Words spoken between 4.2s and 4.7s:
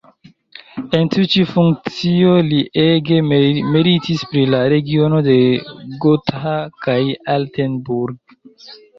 pri la